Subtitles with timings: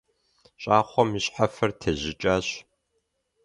[0.61, 2.47] ЩӀакхъуэм и щхьэфэр тежьыкӀащ.